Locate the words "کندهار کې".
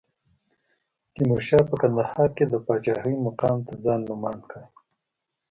1.81-2.45